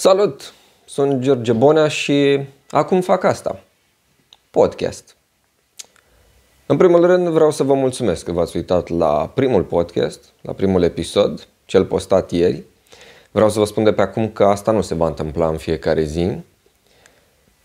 [0.00, 0.54] Salut!
[0.84, 3.60] Sunt George Bonea și acum fac asta.
[4.50, 5.16] Podcast.
[6.66, 10.82] În primul rând vreau să vă mulțumesc că v-ați uitat la primul podcast, la primul
[10.82, 12.62] episod, cel postat ieri.
[13.30, 16.02] Vreau să vă spun de pe acum că asta nu se va întâmpla în fiecare
[16.02, 16.30] zi.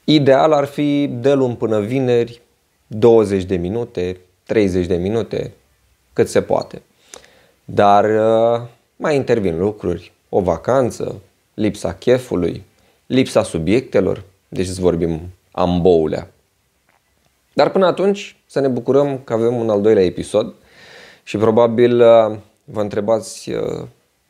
[0.04, 2.42] Ideal ar fi de luni până vineri,
[2.88, 5.54] 20 de minute, 30 de minute,
[6.14, 6.82] cât se poate.
[7.66, 11.22] Dar uh, mai intervin lucruri, o vacanță,
[11.54, 12.64] lipsa chefului,
[13.06, 16.32] lipsa subiectelor, deci să vorbim amboulea.
[17.54, 20.54] Dar până atunci să ne bucurăm că avem un al doilea episod
[21.24, 23.86] și probabil uh, vă întrebați uh,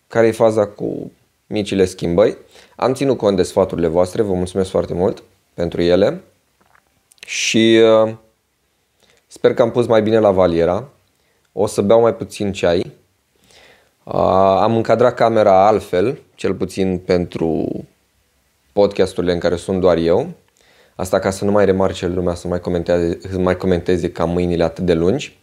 [0.08, 1.12] care e faza cu
[1.48, 2.38] micile schimbări.
[2.76, 6.22] Am ținut cont de sfaturile voastre, vă mulțumesc foarte mult pentru ele
[7.26, 8.14] și uh,
[9.28, 10.90] sper că am pus mai bine la valiera.
[11.52, 12.92] O să beau mai puțin ceai.
[14.04, 17.68] Am încadrat camera altfel, cel puțin pentru
[18.74, 20.30] podcasturile în care sunt doar eu.
[20.96, 24.30] Asta ca să nu mai remarce lumea să mai comenteze, să mai comenteze că am
[24.30, 25.38] mâinile atât de lungi.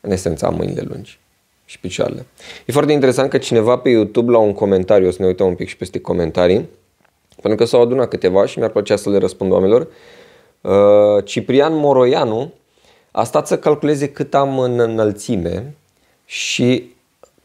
[0.00, 1.18] În esență am mâinile lungi
[1.64, 2.26] și picioarele.
[2.66, 5.54] E foarte interesant că cineva pe YouTube la un comentariu, o să ne uităm un
[5.54, 6.68] pic și peste comentarii,
[7.40, 9.88] pentru că s-au adunat câteva și mi-ar plăcea să le răspund oamenilor.
[10.60, 12.52] Uh, Ciprian Moroianu
[13.10, 15.74] a stat să calculeze cât am în înălțime
[16.24, 16.93] și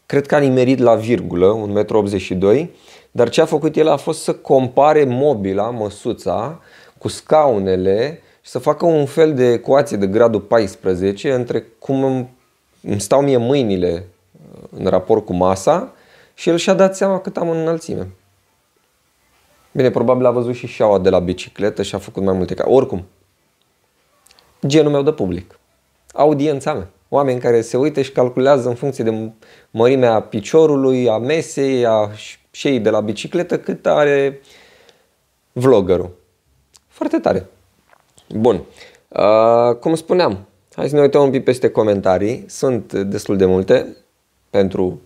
[0.10, 2.70] cred că a nimerit la virgulă, 1,82 m,
[3.12, 6.62] dar ce a făcut el a fost să compare mobila, măsuța,
[6.98, 12.30] cu scaunele și să facă un fel de ecuație de gradul 14 între cum
[12.82, 14.08] îmi stau mie mâinile
[14.54, 15.94] uh, în raport cu masa
[16.34, 18.08] și el și-a dat seama cât am în înălțime.
[19.72, 22.70] Bine, probabil a văzut și șaua de la bicicletă și a făcut mai multe ca.
[22.70, 23.06] Oricum,
[24.68, 25.60] genul meu de public.
[26.14, 26.90] Audiența mea.
[27.10, 29.32] Oameni care se uită și calculează în funcție de
[29.72, 32.12] mărimea piciorului, a mesei, a
[32.52, 34.42] șei de la bicicletă, cât are
[35.52, 36.10] vloggerul.
[36.88, 37.50] Foarte tare.
[38.36, 38.64] Bun.
[39.08, 42.46] Uh, cum spuneam, hai să ne uităm un pic peste comentarii.
[42.48, 43.98] Sunt destul de multe
[44.50, 45.02] pentru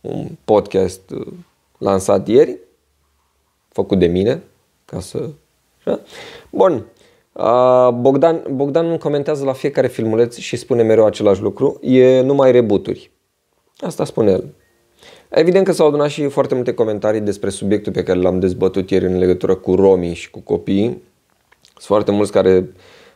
[0.00, 1.26] un podcast uh,
[1.78, 2.58] lansat ieri,
[3.68, 4.42] făcut de mine,
[4.84, 5.28] ca să...
[5.78, 6.00] Așa?
[6.50, 6.84] Bun.
[7.34, 11.78] Uh, Bogdan, Bogdan comentează la fiecare filmuleț și spune mereu același lucru.
[11.82, 13.10] E numai rebuturi.
[13.78, 14.44] Asta spune el.
[15.28, 19.06] Evident că s-au adunat și foarte multe comentarii despre subiectul pe care l-am dezbătut ieri
[19.06, 21.02] în legătură cu romii și cu copiii.
[21.72, 22.72] Sunt foarte mulți care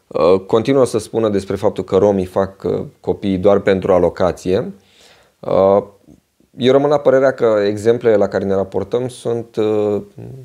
[0.07, 4.73] uh, continuă să spună despre faptul că romii fac uh, copii doar pentru alocație.
[5.41, 5.83] Uh,
[6.57, 10.03] eu rămân la părerea că exemplele la care ne raportăm sunt uh,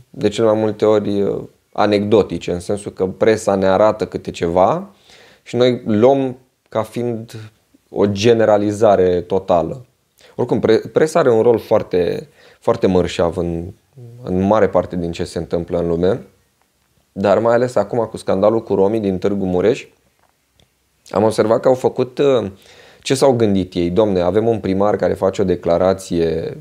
[0.09, 1.41] de cele mai multe ori uh,
[1.73, 4.89] anecdotice, în sensul că presa ne arată câte ceva
[5.43, 6.37] și noi luăm
[6.69, 7.51] ca fiind
[7.89, 9.85] o generalizare totală.
[10.35, 10.59] Oricum,
[10.93, 12.29] presa are un rol foarte,
[12.59, 13.63] foarte mărșav în,
[14.23, 16.21] în mare parte din ce se întâmplă în lume,
[17.11, 19.85] dar mai ales acum cu scandalul cu romii din Târgu Mureș,
[21.09, 22.51] am observat că au făcut uh,
[23.01, 23.89] ce s-au gândit ei.
[23.89, 26.57] Domne, avem un primar care face o declarație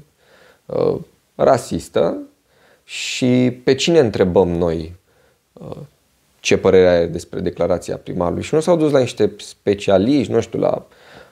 [0.66, 0.96] uh,
[1.34, 2.18] rasistă
[2.84, 5.01] și pe cine întrebăm noi uh,
[6.40, 8.42] ce părere are despre declarația primarului?
[8.42, 10.86] Și nu s-au dus la niște specialiști, nu știu, la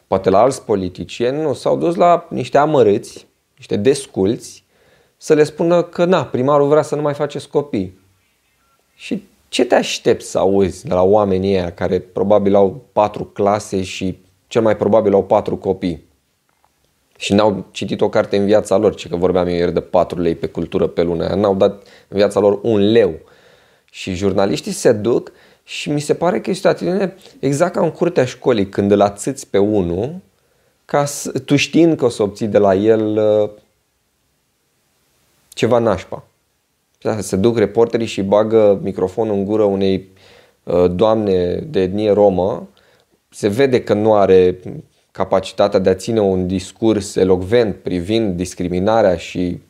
[0.07, 3.27] poate la alți politicieni, nu, s-au dus la niște amărâți,
[3.57, 4.65] niște desculți,
[5.17, 7.99] să le spună că na, primarul vrea să nu mai faceți copii.
[8.95, 13.83] Și ce te aștepți să auzi de la oamenii ăia care probabil au patru clase
[13.83, 16.09] și cel mai probabil au patru copii?
[17.19, 20.21] Și n-au citit o carte în viața lor, ce că vorbeam eu ieri de 4
[20.21, 21.73] lei pe cultură pe lună, n-au dat
[22.09, 23.15] în viața lor un leu.
[23.91, 25.33] Și jurnaliștii se duc
[25.65, 29.01] și mi se pare că este o atitudine exact ca în curtea școlii, când îl
[29.01, 30.15] ațâți pe unul,
[30.85, 33.51] ca să, tu știind că o să obții de la el uh,
[35.49, 36.25] ceva nașpa.
[37.19, 40.09] Se duc reporterii și bagă microfonul în gură unei
[40.63, 42.69] uh, doamne de etnie romă,
[43.29, 44.59] se vede că nu are
[45.11, 49.61] capacitatea de a ține un discurs elocvent privind discriminarea și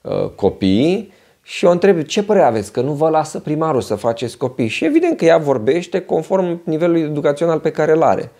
[0.00, 1.12] uh, copiii
[1.52, 4.68] și o întreb, ce părere aveți, că nu vă lasă primarul să faceți copii?
[4.68, 8.30] Și evident că ea vorbește conform nivelului educațional pe care îl are.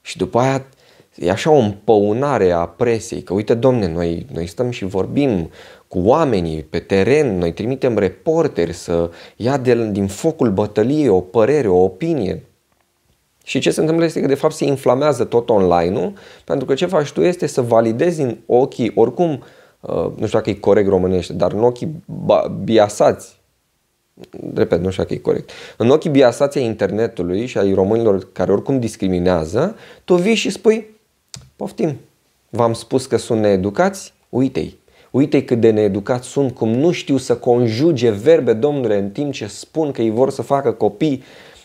[0.00, 0.64] Și după aia
[1.14, 5.50] e așa o împăunare a presei, că uite domne, noi, noi stăm și vorbim
[5.88, 11.68] cu oamenii pe teren, noi trimitem reporteri să ia de, din focul bătăliei o părere,
[11.68, 12.42] o opinie.
[13.44, 16.12] Și ce se întâmplă este că de fapt se inflamează tot online-ul,
[16.44, 20.50] pentru că ce faci tu este să validezi în ochii, oricum Uh, nu știu dacă
[20.50, 22.04] e corect românește, dar în ochii
[22.64, 23.40] biasați,
[24.54, 28.52] repet, nu știu dacă e corect, în ochii biasați ai internetului și ai românilor care
[28.52, 30.86] oricum discriminează, tu vii și spui,
[31.56, 31.96] poftim,
[32.48, 34.80] v-am spus că sunt needucați, uite-i,
[35.12, 39.46] Uite cât de needucați sunt, cum nu știu să conjuge verbe, domnule, în timp ce
[39.46, 41.22] spun că ei vor să facă copii.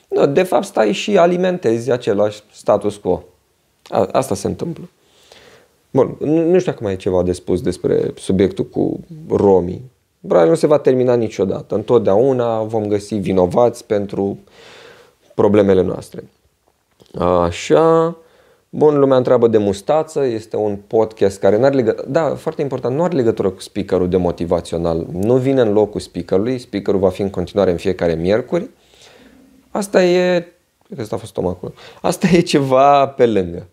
[0.07, 3.23] No, de fapt, stai și alimentezi același status quo.
[3.87, 4.89] A, asta se întâmplă.
[5.91, 8.99] Bun, nu știu dacă mai e ceva de spus despre subiectul cu
[9.29, 9.91] romii.
[10.27, 11.75] Probabil nu se va termina niciodată.
[11.75, 14.37] Întotdeauna vom găsi vinovați pentru
[15.35, 16.23] problemele noastre.
[17.17, 18.17] Așa.
[18.69, 22.95] Bun, lumea întreabă de mustață, este un podcast care nu are legătură, da, foarte important,
[22.95, 27.21] nu are legătură cu speakerul de motivațional, nu vine în locul speakerului, speakerul va fi
[27.21, 28.69] în continuare în fiecare miercuri.
[29.69, 30.39] Asta e,
[30.83, 33.67] cred că asta a fost stomacul, asta e ceva pe lângă,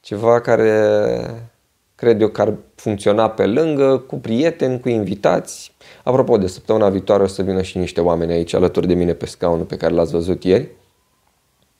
[0.00, 1.50] ceva care
[1.94, 5.72] cred eu că ar funcționa pe lângă, cu prieteni, cu invitați.
[6.04, 9.26] Apropo de săptămâna viitoare o să vină și niște oameni aici alături de mine pe
[9.26, 10.68] scaunul pe care l-ați văzut ieri.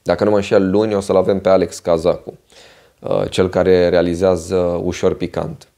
[0.02, 2.38] Dacă nu mă înșel luni, o să-l avem pe Alex Cazacu,
[3.00, 5.68] uh, cel care realizează Ușor Picant.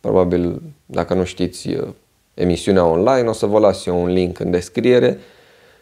[0.00, 1.88] Probabil, dacă nu știți uh,
[2.34, 5.18] emisiunea online, o să vă las eu un link în descriere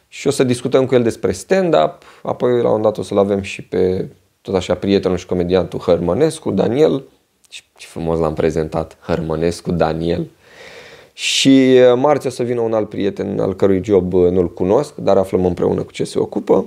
[0.08, 3.40] și o să discutăm cu el despre stand-up, apoi la un dat o să-l avem
[3.40, 4.08] și pe
[4.46, 7.02] tot așa prietenul și comediantul Hărmănescu, Daniel,
[7.48, 10.26] ce frumos l-am prezentat, Hărmănescu, Daniel.
[11.12, 15.16] Și uh, marți o să vină un alt prieten al cărui job nu-l cunosc, dar
[15.16, 16.66] aflăm împreună cu ce se ocupă.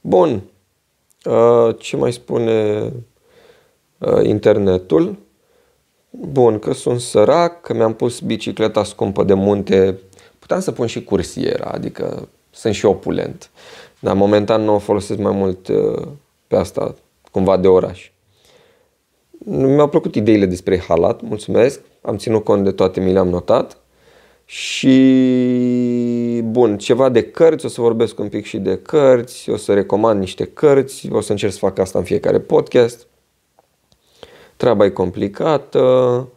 [0.00, 0.42] Bun.
[1.24, 2.90] Uh, ce mai spune
[3.98, 5.16] uh, internetul?
[6.10, 9.98] Bun, că sunt sărac, că mi-am pus bicicleta scumpă de munte.
[10.38, 13.50] Puteam să pun și cursiera, adică sunt și opulent.
[14.00, 16.06] Dar momentan nu o folosesc mai mult uh,
[16.54, 16.94] pe asta,
[17.30, 18.10] cumva de oraș.
[19.44, 21.80] Mi-au plăcut ideile despre halat, mulțumesc.
[22.02, 23.78] Am ținut cont de toate, mi le-am notat.
[24.44, 24.96] Și
[26.44, 30.20] bun, ceva de cărți, o să vorbesc un pic și de cărți, o să recomand
[30.20, 33.06] niște cărți, o să încerc să fac asta în fiecare podcast.
[34.56, 36.28] Treaba e complicată.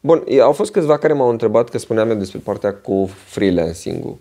[0.00, 4.16] Bun, au fost câțiva care m-au întrebat că spuneam eu despre partea cu freelancing-ul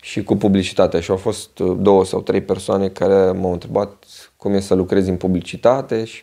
[0.00, 3.97] și cu publicitatea și au fost două sau trei persoane care m-au întrebat
[4.38, 6.22] cum e să lucrez în publicitate și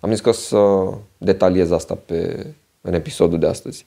[0.00, 0.58] am zis că o să
[1.18, 2.46] detaliez asta pe,
[2.80, 3.86] în episodul de astăzi.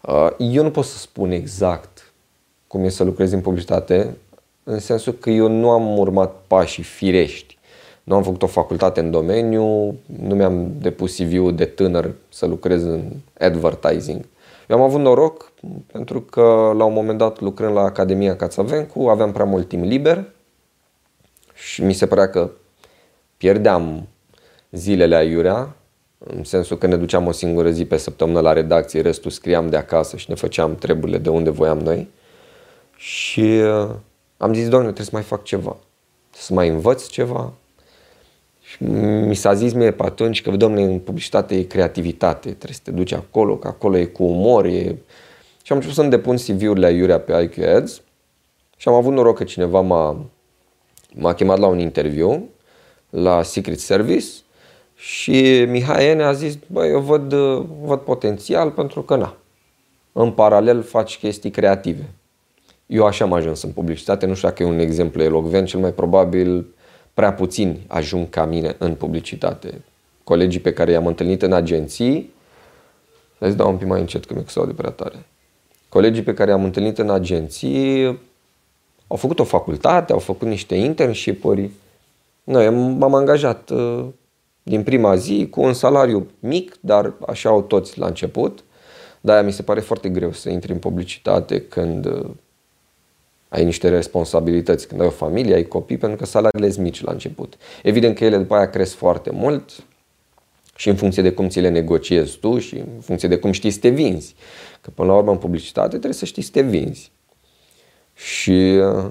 [0.00, 2.12] Uh, eu nu pot să spun exact
[2.66, 4.16] cum e să lucrez în publicitate,
[4.64, 7.58] în sensul că eu nu am urmat pașii firești.
[8.02, 9.64] Nu am făcut o facultate în domeniu,
[10.06, 14.24] nu mi-am depus CV-ul de tânăr să lucrez în advertising.
[14.68, 15.52] Eu am avut noroc
[15.92, 20.24] pentru că la un moment dat lucrând la Academia Cațavencu aveam prea mult timp liber
[21.54, 22.50] și mi se părea că
[23.40, 24.08] pierdeam
[24.70, 25.76] zilele aiurea
[26.18, 29.76] în sensul că ne duceam o singură zi pe săptămână la redacție, restul scriam de
[29.76, 32.08] acasă și ne făceam treburile de unde voiam noi.
[32.96, 33.90] Și uh,
[34.36, 35.76] am zis, doamne, trebuie să mai fac ceva,
[36.30, 37.52] să mai învăț ceva.
[38.60, 42.80] Și mi s-a zis mie pe atunci că, domnule, în publicitate e creativitate, trebuie să
[42.84, 44.64] te duci acolo, că acolo e cu umor.
[44.64, 44.96] E...
[45.62, 48.02] Și am început să-mi depun CV-urile Iurea pe IQ Ads
[48.76, 50.26] și am avut noroc că cineva m-a,
[51.14, 52.48] m-a chemat la un interviu
[53.10, 54.26] la Secret Service
[54.94, 57.34] și Mihai Ene a zis, bă, eu văd,
[57.82, 59.36] văd potențial pentru că na,
[60.12, 62.10] în paralel faci chestii creative.
[62.86, 65.92] Eu așa am ajuns în publicitate, nu știu dacă e un exemplu elocvent, cel mai
[65.92, 66.66] probabil
[67.14, 69.84] prea puțini ajung ca mine în publicitate.
[70.24, 72.32] Colegii pe care i-am întâlnit în agenții,
[73.38, 75.26] să dau un pic mai încet că mi-e de prea tare.
[75.88, 78.04] Colegii pe care i-am întâlnit în agenții
[79.06, 81.70] au făcut o facultate, au făcut niște internship-uri.
[82.44, 84.06] Noi m-am angajat uh,
[84.62, 88.64] din prima zi cu un salariu mic, dar așa au toți la început.
[89.20, 92.30] De-aia mi se pare foarte greu să intri în publicitate când uh,
[93.48, 97.12] ai niște responsabilități, când ai o familie, ai copii, pentru că salariile sunt mici la
[97.12, 97.56] început.
[97.82, 99.84] Evident că ele după aia cresc foarte mult
[100.76, 103.70] și în funcție de cum ți le negociezi tu și în funcție de cum știi
[103.70, 104.34] să te vinzi.
[104.80, 107.12] Că până la urmă în publicitate trebuie să știi să te vinzi.
[108.14, 109.10] Și uh,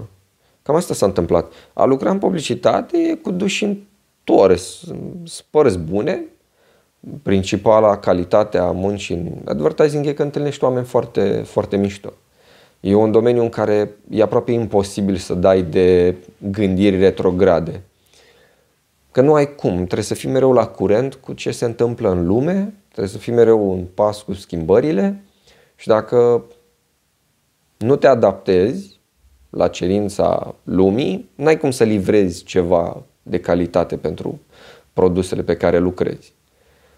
[0.69, 1.51] cam asta s-a întâmplat.
[1.73, 3.87] A lucra în publicitate e cu duși
[4.23, 4.83] tors,
[5.23, 6.23] spărți bune,
[7.21, 12.13] principala calitate a muncii în advertising e că întâlnești oameni foarte, foarte mișto.
[12.79, 16.15] E un domeniu în care e aproape imposibil să dai de
[16.51, 17.83] gândiri retrograde.
[19.11, 22.25] Că nu ai cum, trebuie să fii mereu la curent cu ce se întâmplă în
[22.25, 25.23] lume, trebuie să fii mereu în pas cu schimbările
[25.75, 26.43] și dacă
[27.77, 28.98] nu te adaptezi
[29.49, 34.39] la cerința lumii, n-ai cum să livrezi ceva de calitate pentru
[34.93, 36.33] produsele pe care lucrezi.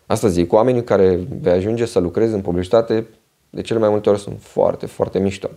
[0.06, 3.08] Asta zic, oamenii care vei ajunge să lucrezi în publicitate,
[3.50, 5.50] de cele mai multe ori sunt foarte, foarte mișto.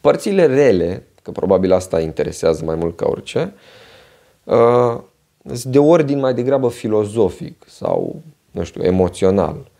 [0.00, 3.52] Părțile rele, că probabil asta interesează mai mult ca orice,
[4.44, 4.98] uh,
[5.64, 9.70] de ordin mai degrabă filozofic sau, nu știu, emoțional.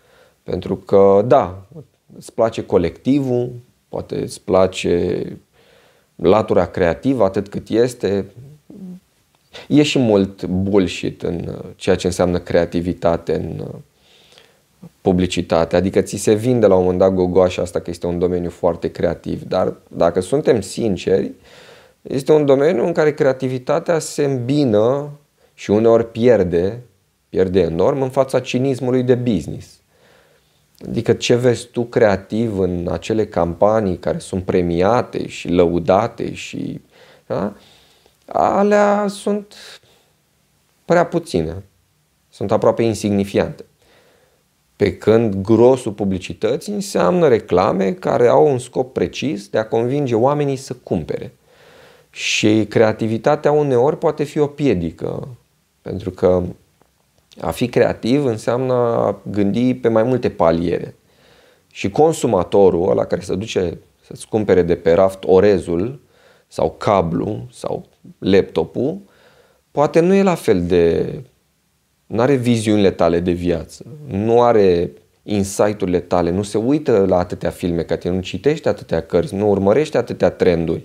[0.42, 1.62] Pentru că, da,
[2.16, 3.52] îți place colectivul,
[3.88, 5.22] poate îți place
[6.16, 8.24] latura creativă atât cât este.
[9.68, 13.74] E și mult bullshit în uh, ceea ce înseamnă creativitate în uh,
[15.00, 18.50] publicitate, adică ți se vinde la un moment dat gogoașa asta că este un domeniu
[18.50, 21.32] foarte creativ, dar dacă suntem sinceri,
[22.02, 25.10] este un domeniu în care creativitatea se îmbină
[25.54, 26.82] și uneori pierde,
[27.28, 29.80] pierde enorm în fața cinismului de business.
[30.78, 36.80] Adică ce vezi tu creativ în acele campanii care sunt premiate și lăudate și
[37.26, 37.54] da?
[38.26, 39.54] alea sunt
[40.84, 41.62] prea puține.
[42.30, 43.64] Sunt aproape insignifiante.
[44.76, 50.56] Pe când grosul publicității înseamnă reclame care au un scop precis de a convinge oamenii
[50.56, 51.34] să cumpere.
[52.10, 55.28] Și creativitatea uneori poate fi o piedică,
[55.82, 56.42] pentru că
[57.40, 60.94] a fi creativ înseamnă a gândi pe mai multe paliere.
[61.72, 66.00] Și consumatorul, ăla care se duce să-ți cumpere de pe raft orezul
[66.48, 67.86] sau cablu sau
[68.18, 68.98] laptopul,
[69.70, 71.12] poate nu e la fel de...
[72.06, 74.90] nu are viziunile tale de viață, nu are
[75.22, 79.48] insight-urile tale, nu se uită la atâtea filme ca tine, nu citește atâtea cărți, nu
[79.48, 80.84] urmărește atâtea trenduri.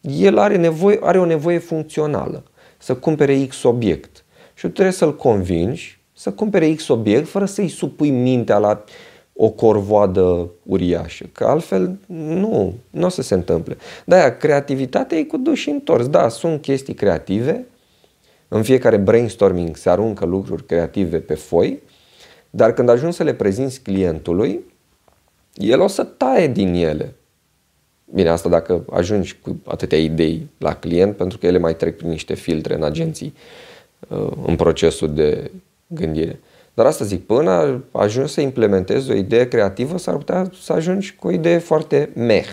[0.00, 2.42] El are, nevoie, are o nevoie funcțională
[2.78, 4.23] să cumpere X obiect
[4.54, 8.84] și tu trebuie să-l convingi să cumpere X obiect fără să-i supui mintea la
[9.32, 13.76] o corvoadă uriașă, că altfel nu, nu o să se întâmple.
[14.04, 16.08] De-aia, creativitatea e cu duș și întors.
[16.08, 17.66] Da, sunt chestii creative,
[18.48, 21.82] în fiecare brainstorming se aruncă lucruri creative pe foi,
[22.50, 24.60] dar când ajungi să le prezinți clientului,
[25.54, 27.14] el o să taie din ele.
[28.04, 32.08] Bine, asta dacă ajungi cu atâtea idei la client, pentru că ele mai trec prin
[32.08, 33.34] niște filtre în agenții.
[33.34, 33.73] Uh,
[34.46, 35.50] în procesul de
[35.86, 36.40] gândire.
[36.74, 41.26] Dar asta zic, până ajungi să implementezi o idee creativă, s-ar putea să ajungi cu
[41.26, 42.48] o idee foarte meh.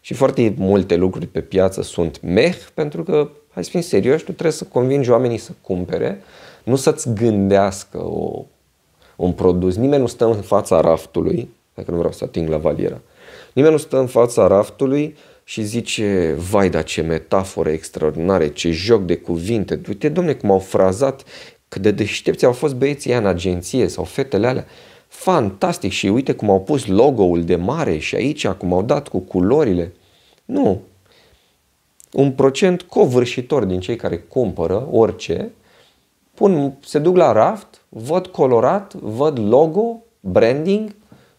[0.00, 4.32] Și foarte multe lucruri pe piață sunt meh, pentru că, hai să fim serioși, tu
[4.32, 6.20] trebuie să convingi oamenii să cumpere,
[6.64, 8.44] nu să-ți gândească o,
[9.16, 9.76] un produs.
[9.76, 13.00] Nimeni nu stă în fața raftului, dacă nu vreau să ating la valiera,
[13.52, 15.16] nimeni nu stă în fața raftului
[15.48, 19.80] și zice, vai, dar ce metaforă extraordinare, ce joc de cuvinte.
[19.88, 21.22] Uite, domne, cum au frazat,
[21.68, 24.66] cât de deștepți au fost băieții în agenție sau fetele alea.
[25.06, 29.18] Fantastic și uite cum au pus logo-ul de mare și aici cum au dat cu
[29.18, 29.92] culorile.
[30.44, 30.80] Nu.
[32.12, 35.50] Un procent covârșitor din cei care cumpără orice
[36.34, 40.94] pun, se duc la raft, văd colorat, văd logo, branding,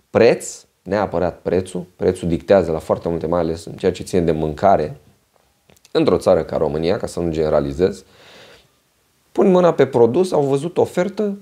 [0.10, 1.86] preț, neapărat prețul.
[1.96, 4.98] Prețul dictează la foarte multe, mai ales în ceea ce ține de mâncare,
[5.91, 8.03] într-o țară ca România, ca să nu generalizez.
[9.31, 11.38] Pun mâna pe produs, au văzut ofertă,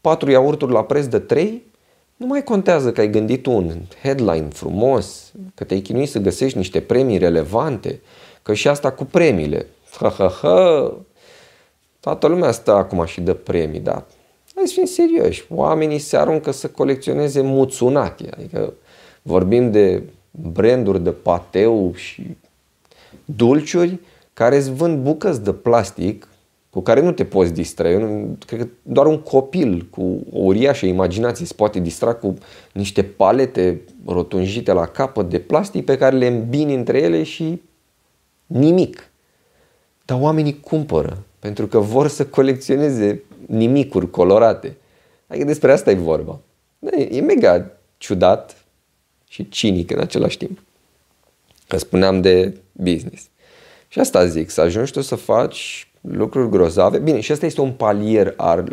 [0.00, 1.68] patru iaurturi la preț de 3,
[2.16, 6.80] nu mai contează că ai gândit un headline frumos, că te-ai chinuit să găsești niște
[6.80, 8.00] premii relevante,
[8.42, 9.66] că și asta cu premiile.
[9.98, 10.96] Ha, ha, ha.
[12.00, 14.04] Toată lumea stă acum și dă premii, dar
[14.54, 15.44] hai să fim serioși.
[15.48, 18.72] Oamenii se aruncă să colecționeze muțunache, adică
[19.22, 22.36] Vorbim de branduri de pateu și
[23.24, 23.98] dulciuri
[24.32, 26.28] care îți vând bucăți de plastic
[26.70, 27.90] cu care nu te poți distra.
[27.90, 32.34] Eu cred că doar un copil cu o uriașă imaginație se poate distra cu
[32.72, 37.62] niște palete rotunjite la capăt de plastic pe care le îmbini între ele și
[38.46, 39.10] nimic.
[40.04, 44.76] Dar oamenii cumpără pentru că vor să colecționeze nimicuri colorate.
[45.26, 46.38] Adică despre asta e vorba.
[47.10, 48.59] E mega ciudat
[49.30, 50.58] și cinic în același timp.
[51.68, 53.28] Că spuneam de business.
[53.88, 56.98] Și asta zic, să ajungi tu să faci lucruri grozave.
[56.98, 58.72] Bine, și asta este un palier al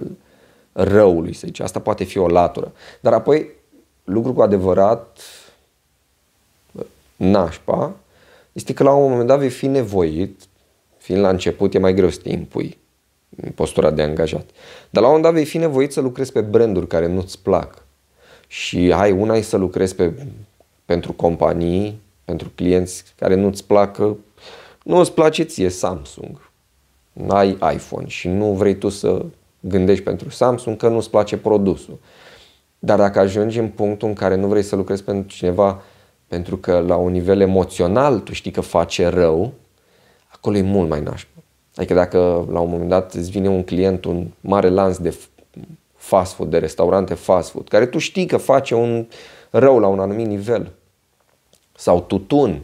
[0.72, 1.64] răului, să zice.
[1.64, 2.72] Asta poate fi o latură.
[3.00, 3.50] Dar apoi,
[4.04, 5.20] lucru cu adevărat
[7.16, 7.96] nașpa,
[8.52, 10.42] este că la un moment dat vei fi nevoit,
[10.98, 12.78] fiind la început e mai greu să te impui
[13.42, 14.50] în postura de angajat,
[14.90, 17.86] dar la un moment dat vei fi nevoit să lucrezi pe branduri care nu-ți plac.
[18.48, 20.14] Și hai, una e să lucrezi pe
[20.86, 24.18] pentru companii, pentru clienți care nu-ți placă,
[24.84, 26.50] nu îți place ție Samsung,
[27.28, 29.26] ai iPhone și nu vrei tu să
[29.60, 32.00] gândești pentru Samsung că nu-ți place produsul.
[32.80, 35.82] Dar dacă ajungi în punctul în care nu vrei să lucrezi pentru cineva
[36.28, 39.54] pentru că la un nivel emoțional tu știi că face rău,
[40.28, 41.42] acolo e mult mai nașpa.
[41.76, 42.18] Adică dacă
[42.52, 45.18] la un moment dat îți vine un client, un mare lanț de
[45.98, 49.08] fast food, de restaurante fast food, care tu știi că face un
[49.50, 50.72] rău la un anumit nivel,
[51.76, 52.62] sau tutun,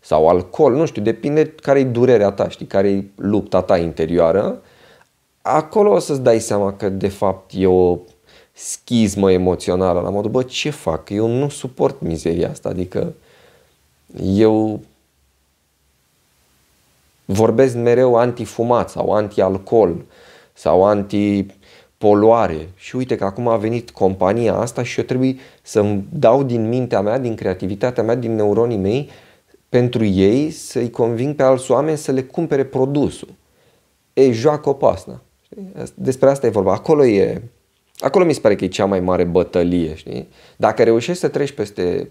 [0.00, 4.62] sau alcool, nu știu, depinde care e durerea ta, știi, care e lupta ta interioară,
[5.42, 7.98] acolo o să-ți dai seama că de fapt e o
[8.52, 11.10] schismă emoțională la modul, bă, ce fac?
[11.10, 13.14] Eu nu suport mizeria asta, adică
[14.22, 14.80] eu
[17.24, 20.04] vorbesc mereu anti-fumat sau anti-alcool
[20.52, 20.84] sau
[22.04, 26.68] anti-poluare și uite că acum a venit compania asta și eu trebuie să-mi dau din
[26.68, 29.10] mintea mea, din creativitatea mea, din neuronii mei
[29.68, 33.28] pentru ei să-i conving pe alți oameni să le cumpere produsul.
[34.12, 35.22] Ei, joacă o pasnă.
[35.94, 36.72] Despre asta e vorba.
[36.72, 37.42] Acolo e,
[37.98, 40.28] acolo mi se pare că e cea mai mare bătălie, știi?
[40.56, 42.08] Dacă reușești să treci peste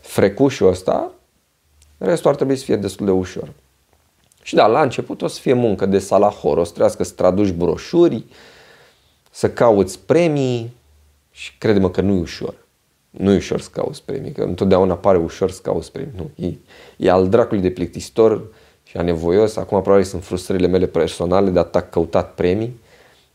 [0.00, 1.12] frecușul ăsta,
[1.98, 3.52] restul ar trebui să fie destul de ușor.
[4.46, 7.50] Și da, la început o să fie muncă de salahor, o să trebuiască să traduci
[7.50, 8.24] broșuri,
[9.30, 10.76] să cauți premii
[11.30, 12.54] și crede-mă că nu e ușor.
[13.10, 16.12] Nu e ușor să cauți premii, că întotdeauna pare ușor să cauți premii.
[16.16, 16.54] Nu, e,
[16.96, 18.42] e al dracului de plictisitor
[18.82, 19.56] și anevoios.
[19.56, 22.80] Acum probabil sunt frustrările mele personale de a ta căutat premii,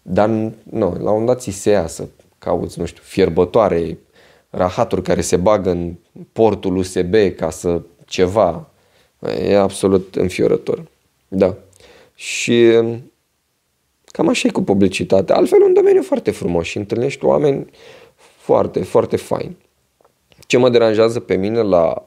[0.01, 3.98] dar nu, la un moment dat ți se ia să cauți, nu știu, fierbătoare,
[4.50, 5.94] rahaturi care se bagă în
[6.32, 8.65] portul USB ca să ceva.
[9.48, 10.89] E absolut înfiorător.
[11.33, 11.55] Da.
[12.15, 12.79] Și
[14.05, 15.35] cam așa e cu publicitatea.
[15.35, 17.69] Altfel, un domeniu foarte frumos și întâlnești oameni
[18.15, 19.57] foarte, foarte faini.
[20.47, 22.03] Ce mă deranjează pe mine la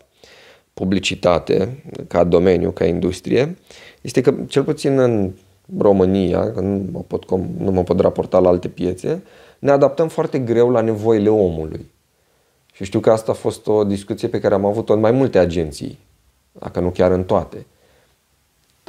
[0.75, 3.57] publicitate, ca domeniu, ca industrie,
[4.01, 5.33] este că, cel puțin în
[5.79, 9.23] România, că nu mă pot, nu mă pot raporta la alte piețe,
[9.59, 11.91] ne adaptăm foarte greu la nevoile omului.
[12.73, 15.39] Și știu că asta a fost o discuție pe care am avut-o în mai multe
[15.39, 15.99] agenții,
[16.53, 17.67] dacă nu chiar în toate.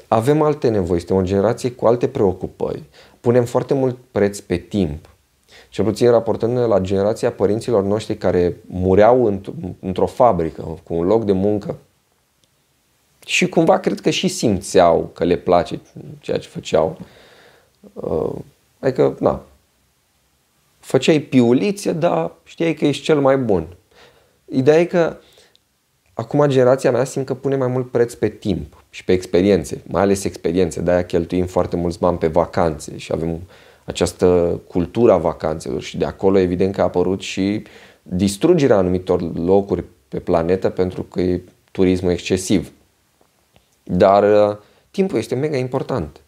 [0.07, 2.83] Avem alte nevoi, suntem o generație cu alte preocupări.
[3.19, 5.09] Punem foarte mult preț pe timp.
[5.69, 9.41] Cel puțin raportându-ne la generația părinților noștri care mureau
[9.79, 11.77] într-o fabrică, cu un loc de muncă.
[13.25, 15.79] Și cumva cred că și simțeau că le place
[16.19, 16.97] ceea ce făceau.
[17.93, 18.35] Uh,
[18.79, 19.43] adică, na,
[20.79, 23.67] făceai piulițe, dar știai că ești cel mai bun.
[24.45, 25.17] Ideea e că
[26.13, 30.01] acum generația mea simt că pune mai mult preț pe timp și pe experiențe, mai
[30.01, 33.41] ales experiențe, de-aia cheltuim foarte mulți bani pe vacanțe și avem
[33.83, 37.63] această cultură a vacanțelor și de acolo evident că a apărut și
[38.01, 41.41] distrugerea anumitor locuri pe planetă pentru că e
[41.71, 42.71] turismul excesiv.
[43.83, 44.57] Dar uh,
[44.91, 46.21] timpul este mega important.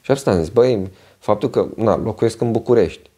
[0.00, 3.10] Și asta am zis, băi, faptul că na, locuiesc în București,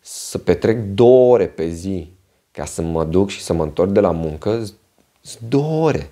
[0.00, 2.10] să petrec două ore pe zi
[2.50, 4.64] ca să mă duc și să mă întorc de la muncă,
[5.20, 6.10] sunt două ore.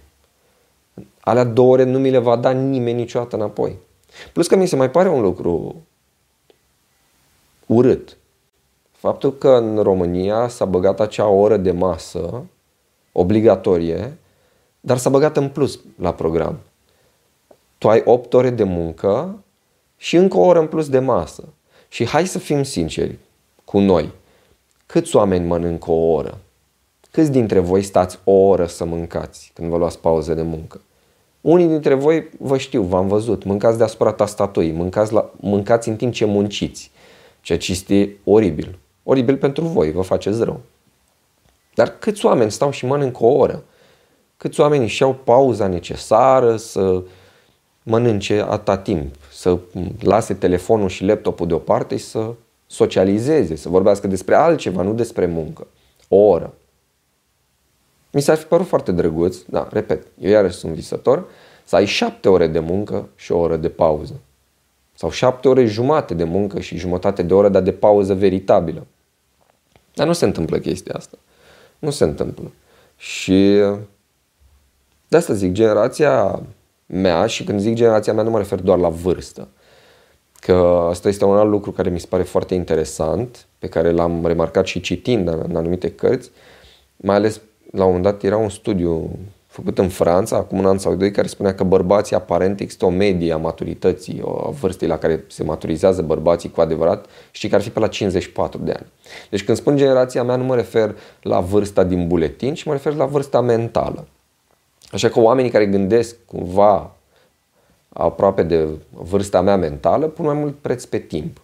[1.20, 3.78] Alea două ore nu mi le va da nimeni niciodată înapoi.
[4.32, 5.82] Plus că mi se mai pare un lucru
[7.66, 8.16] urât.
[8.90, 12.44] Faptul că în România s-a băgat acea oră de masă
[13.12, 14.16] obligatorie,
[14.80, 16.58] dar s-a băgat în plus la program.
[17.78, 19.38] Tu ai 8 ore de muncă
[19.96, 21.44] și încă o oră în plus de masă.
[21.88, 23.18] Și hai să fim sinceri
[23.64, 24.12] cu noi.
[24.86, 26.38] Câți oameni mănâncă o oră?
[27.16, 30.80] Câți dintre voi stați o oră să mâncați când vă luați pauză de muncă?
[31.40, 36.12] Unii dintre voi vă știu, v-am văzut, mâncați deasupra tastaturii, mâncați, la, mâncați în timp
[36.12, 36.90] ce munciți,
[37.40, 38.78] ceea ce este oribil.
[39.02, 40.60] Oribil pentru voi, vă faceți rău.
[41.74, 43.64] Dar câți oameni stau și mănâncă o oră?
[44.36, 47.02] Câți oameni își iau pauza necesară să
[47.82, 49.58] mănânce atâta timp, să
[50.00, 52.32] lase telefonul și laptopul deoparte și să
[52.66, 55.66] socializeze, să vorbească despre altceva, nu despre muncă.
[56.08, 56.54] O oră.
[58.16, 61.24] Mi s-ar fi părut foarte drăguț, da, repet, eu iarăși sunt visător,
[61.64, 64.20] să ai șapte ore de muncă și o oră de pauză.
[64.94, 68.86] Sau șapte ore jumate de muncă și jumătate de oră, dar de pauză veritabilă.
[69.94, 71.18] Dar nu se întâmplă chestia asta.
[71.78, 72.52] Nu se întâmplă.
[72.96, 73.62] Și
[75.08, 76.42] de asta zic, generația
[76.86, 79.48] mea, și când zic generația mea nu mă refer doar la vârstă,
[80.40, 84.26] că asta este un alt lucru care mi se pare foarte interesant, pe care l-am
[84.26, 86.30] remarcat și citind în anumite cărți,
[86.96, 89.10] mai ales la un moment dat era un studiu
[89.56, 92.90] făcut în Franța, acum un an sau doi, care spunea că bărbații aparent există o
[92.90, 97.60] medie a maturității, o vârstei la care se maturizează bărbații cu adevărat, și că ar
[97.60, 98.86] fi pe la 54 de ani.
[99.30, 102.94] Deci când spun generația mea, nu mă refer la vârsta din buletin, ci mă refer
[102.94, 104.06] la vârsta mentală.
[104.90, 106.90] Așa că oamenii care gândesc cumva
[107.88, 111.40] aproape de vârsta mea mentală pun mai mult preț pe timp.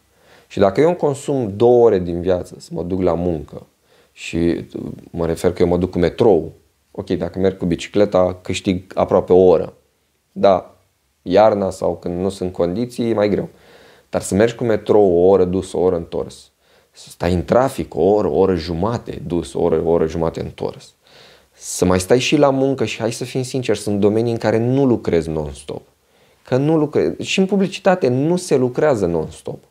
[0.48, 3.66] Și dacă eu îmi consum două ore din viață să mă duc la muncă
[4.12, 4.64] și
[5.10, 6.52] mă refer că eu mă duc cu metrou,
[6.90, 9.74] ok, dacă merg cu bicicleta câștig aproape o oră.
[10.32, 10.76] Da,
[11.22, 13.48] iarna sau când nu sunt condiții e mai greu.
[14.10, 16.50] Dar să mergi cu metrou o oră dus, o oră întors,
[16.90, 20.40] să stai în trafic o oră, o oră jumate dus, o oră, o oră jumate
[20.40, 20.94] întors,
[21.52, 24.58] să mai stai și la muncă și hai să fim sinceri, sunt domenii în care
[24.58, 25.82] nu lucrezi non-stop.
[26.44, 27.22] Că nu lucrezi.
[27.22, 29.64] Și în publicitate nu se lucrează non-stop.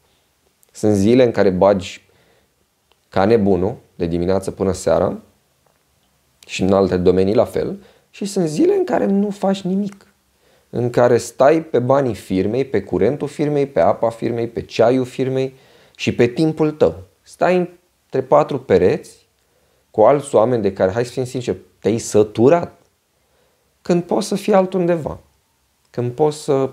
[0.72, 2.04] Sunt zile în care bagi
[3.10, 5.18] ca nebunul, de dimineață până seara,
[6.48, 10.08] și în alte domenii la fel, și sunt zile în care nu faci nimic.
[10.70, 15.54] În care stai pe banii firmei, pe curentul firmei, pe apa firmei, pe ceaiul firmei
[15.96, 16.96] și pe timpul tău.
[17.22, 17.58] Stai
[18.04, 19.28] între patru pereți
[19.92, 22.80] cu alți oameni de care, hai să fim sinceri, te-ai săturat.
[23.82, 25.20] Când poți să fii altundeva.
[25.90, 26.70] Când poți să,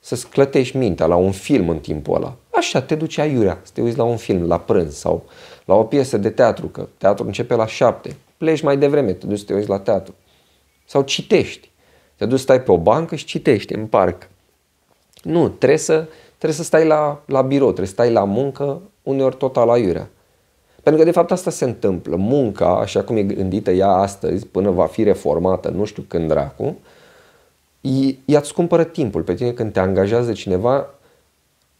[0.00, 2.36] să-ți clătești mintea la un film în timpul ăla.
[2.50, 5.24] Așa, te duci aiurea să te uiți la un film, la prânz sau
[5.70, 8.16] la o piesă de teatru, că teatru începe la șapte.
[8.36, 10.14] Pleci mai devreme, te duci să te uiți la teatru.
[10.86, 11.70] Sau citești.
[12.16, 14.28] Te duci să stai pe o bancă și citești în parc.
[15.22, 16.06] Nu, trebuie să,
[16.36, 20.08] trebuie să stai la, la birou, trebuie să stai la muncă, uneori total aiurea.
[20.82, 22.16] Pentru că de fapt asta se întâmplă.
[22.16, 26.78] Munca, așa cum e gândită ea astăzi, până va fi reformată, nu știu când dracu,
[28.24, 29.22] ea îți cumpără timpul.
[29.22, 30.94] Pe tine când te angajează cineva,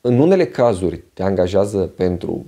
[0.01, 2.47] în unele cazuri te angajează pentru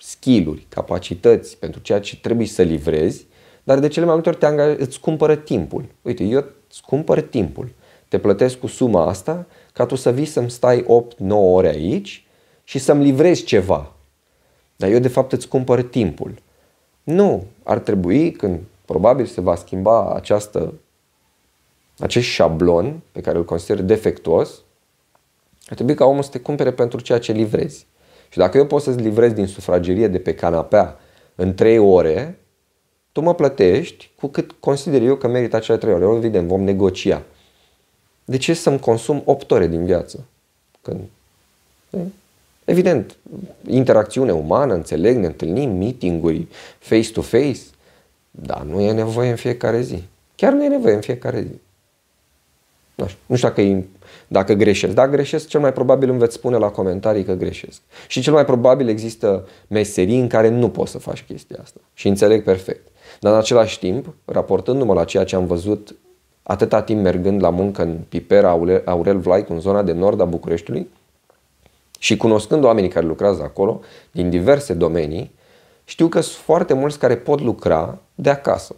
[0.00, 3.26] skill capacități, pentru ceea ce trebuie să livrezi,
[3.62, 5.84] dar de cele mai multe ori te angaj- îți cumpără timpul.
[6.02, 7.72] Uite, eu îți cumpăr timpul.
[8.08, 12.26] Te plătesc cu suma asta ca tu să vii să-mi stai 8-9 ore aici
[12.64, 13.92] și să-mi livrezi ceva.
[14.76, 16.34] Dar eu de fapt îți cumpăr timpul.
[17.02, 20.74] Nu, ar trebui când probabil se va schimba această,
[21.98, 24.62] acest șablon pe care îl consider defectuos,
[25.66, 27.86] ar trebui ca omul să te cumpere pentru ceea ce livrezi.
[28.30, 31.00] Și dacă eu pot să-ți livrez din sufragerie de pe canapea
[31.34, 32.38] în 3 ore,
[33.12, 36.16] tu mă plătești cu cât consider eu că merită acele 3 ore.
[36.16, 37.22] Evident, vom negocia.
[38.24, 40.24] De ce să-mi consum 8 ore din viață?
[40.82, 41.00] Când
[42.64, 43.16] Evident,
[43.66, 46.46] interacțiune umană, înțeleg, ne întâlnim, meeting-uri,
[46.78, 47.60] face-to-face,
[48.30, 50.02] dar nu e nevoie în fiecare zi.
[50.36, 51.60] Chiar nu e nevoie în fiecare zi.
[53.00, 53.84] Nu știu, nu știu dacă, e,
[54.28, 54.94] dacă greșesc.
[54.94, 57.80] Dacă greșesc, cel mai probabil îmi veți spune la comentarii că greșesc.
[58.08, 61.80] Și cel mai probabil există meserii în care nu poți să faci chestia asta.
[61.94, 62.88] Și înțeleg perfect.
[63.20, 65.94] Dar în același timp, raportându-mă la ceea ce am văzut
[66.42, 70.88] atâta timp mergând la muncă în Pipera Aurel Vlaic, în zona de nord a Bucureștiului,
[71.98, 75.30] și cunoscând oamenii care lucrează acolo, din diverse domenii,
[75.84, 78.74] știu că sunt foarte mulți care pot lucra de acasă.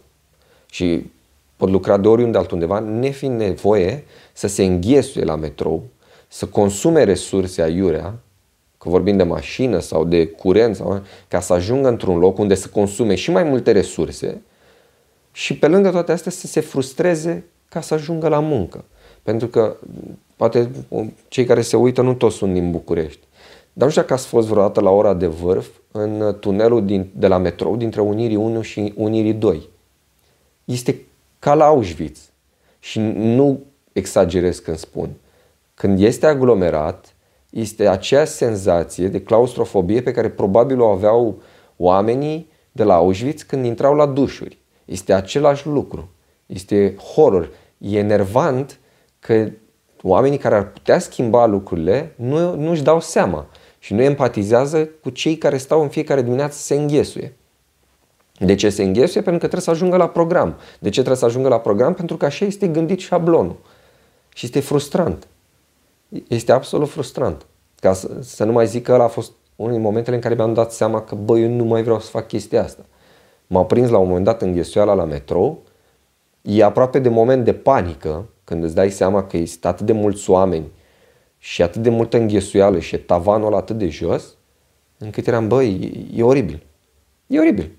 [0.69, 1.11] Și
[1.55, 5.83] pot lucra de oriunde altundeva, nefiind nevoie să se înghesuie la metrou,
[6.27, 8.13] să consume resurse aiurea,
[8.77, 12.67] că vorbim de mașină sau de curent, sau, ca să ajungă într-un loc unde să
[12.67, 14.41] consume și mai multe resurse
[15.31, 18.83] și pe lângă toate astea să se frustreze ca să ajungă la muncă.
[19.23, 19.75] Pentru că
[20.43, 20.69] Poate
[21.27, 23.19] cei care se uită nu toți sunt din București.
[23.73, 27.27] Dar nu știu dacă ați fost vreodată la ora de vârf în tunelul din, de
[27.27, 29.69] la metrou dintre Unirii 1 și Unirii 2.
[30.65, 31.01] Este
[31.43, 32.31] ca la Auschwitz.
[32.79, 35.09] Și nu exagerez când spun.
[35.73, 37.15] Când este aglomerat,
[37.49, 41.41] este aceeași senzație de claustrofobie pe care probabil o aveau
[41.77, 44.57] oamenii de la Auschwitz când intrau la dușuri.
[44.85, 46.09] Este același lucru.
[46.45, 47.49] Este horror.
[47.77, 48.79] E enervant
[49.19, 49.49] că
[50.01, 53.47] oamenii care ar putea schimba lucrurile nu, nu își dau seama
[53.79, 57.35] și nu empatizează cu cei care stau în fiecare dimineață să se înghesuie.
[58.39, 59.23] De ce se înghesuie?
[59.23, 60.55] Pentru că trebuie să ajungă la program.
[60.79, 61.93] De ce trebuie să ajungă la program?
[61.93, 63.55] Pentru că așa este gândit șablonul.
[64.33, 65.27] Și este frustrant.
[66.27, 67.45] Este absolut frustrant.
[67.79, 70.35] Ca să, să nu mai zic că ăla a fost unul din momentele în care
[70.35, 72.85] mi-am dat seama că bă, eu nu mai vreau să fac chestia asta.
[73.47, 75.61] M-a prins la un moment dat înghesuiala la metrou.
[76.41, 80.29] E aproape de moment de panică când îți dai seama că este atât de mulți
[80.29, 80.65] oameni
[81.37, 84.35] și atât de multă înghesuială și e tavanul ăla atât de jos,
[84.97, 86.63] încât eram, băi, e, e oribil.
[87.27, 87.71] E oribil.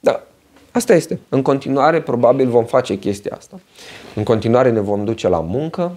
[0.00, 0.26] Da,
[0.70, 1.20] asta este.
[1.28, 3.60] În continuare, probabil vom face chestia asta.
[4.14, 5.96] În continuare ne vom duce la muncă,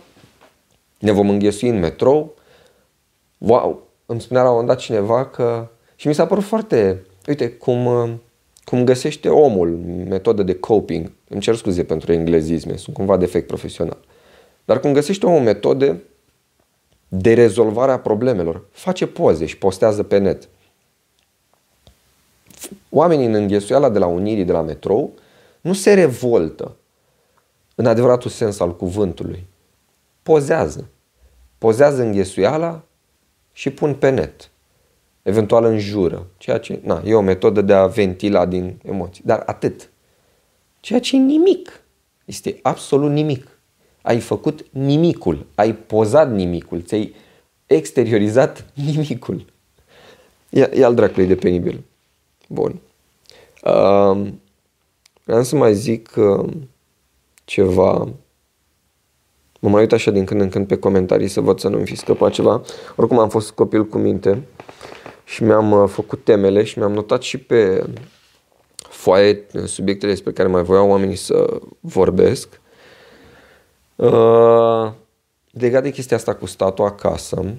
[1.00, 2.36] ne vom înghesui în metrou.
[3.38, 5.68] Wow, îmi spunea la un moment dat cineva că...
[5.96, 7.06] Și mi s-a părut foarte...
[7.28, 7.88] Uite, cum
[8.64, 9.70] cum găsește omul
[10.10, 13.98] metodă de coping, îmi cer scuze pentru englezisme, sunt cumva defect profesional,
[14.66, 16.04] dar cum găsește omul metode
[17.08, 20.50] de rezolvare a problemelor, face poze și postează pe net.
[22.90, 25.14] Oamenii în înghesuiala de la Unirii, de la metrou,
[25.62, 26.76] nu se revoltă
[27.76, 29.46] în adevăratul sens al cuvântului.
[30.24, 30.88] Pozează.
[31.58, 32.84] Pozează înghesuiala
[33.52, 34.50] și pun pe net
[35.24, 39.24] eventual în jură, ceea ce na, e o metodă de a ventila din emoții.
[39.26, 39.90] Dar atât.
[40.80, 41.84] Ceea ce e nimic.
[42.26, 43.48] Este absolut nimic.
[44.02, 47.16] Ai făcut nimicul, ai pozat nimicul, ți-ai
[47.66, 49.46] exteriorizat nimicul.
[50.50, 51.84] E, e al dracului de penibil.
[52.54, 52.80] Bun.
[53.64, 54.28] Uh,
[55.24, 56.50] vreau să mai zic uh,
[57.44, 58.08] ceva.
[59.60, 61.96] Mă mai uit așa din când în când pe comentarii să văd să nu-mi fi
[61.96, 62.62] scăpat ceva.
[62.96, 64.48] Oricum am fost copil cu minte
[65.26, 67.86] și mi-am uh, făcut temele și mi-am notat și pe
[68.76, 72.62] foaie subiectele despre care mai voiau oamenii să vorbesc.
[73.96, 74.92] Uh,
[75.52, 77.56] legat de chestia asta cu statul acasă,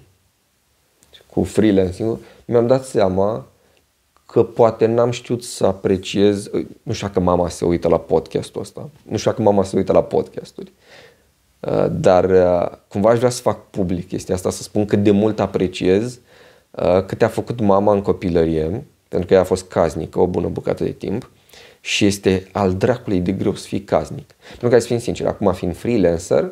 [1.31, 3.47] cu freelancing mi-am dat seama
[4.27, 6.51] că poate n-am știut să apreciez,
[6.83, 9.93] nu știu dacă mama se uită la podcastul ăsta, nu știu dacă mama se uită
[9.93, 10.73] la podcasturi,
[11.61, 15.11] uh, dar uh, cumva aș vrea să fac public chestia asta, să spun cât de
[15.11, 16.19] mult apreciez
[16.71, 20.49] uh, cât a făcut mama în copilărie, pentru că ea a fost casnică o bună
[20.49, 21.31] bucată de timp
[21.81, 24.35] și este al dracului de greu să fii casnic.
[24.49, 26.51] Pentru că, să fim sincer, acum fiind freelancer,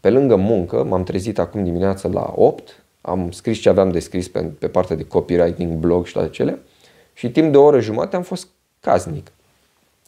[0.00, 4.28] pe lângă muncă, m-am trezit acum dimineața la 8, am scris ce aveam de scris
[4.28, 6.58] pe, pe partea de copywriting, blog și toate cele
[7.20, 8.48] și timp de o oră jumate am fost
[8.80, 9.32] casnic,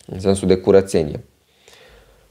[0.07, 1.25] în sensul de curățenie.